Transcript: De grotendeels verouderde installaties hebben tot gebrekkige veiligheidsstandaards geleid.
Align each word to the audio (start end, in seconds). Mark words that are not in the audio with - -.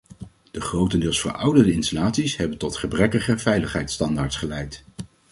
De 0.51 0.61
grotendeels 0.61 1.19
verouderde 1.21 1.71
installaties 1.71 2.37
hebben 2.37 2.57
tot 2.57 2.75
gebrekkige 2.77 3.37
veiligheidsstandaards 3.37 4.35
geleid. 4.35 4.83